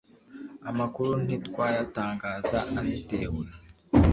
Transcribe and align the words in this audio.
amakuru 0.69 1.11
ntitwayatangaza 1.25 2.57
atizewe 2.79 3.43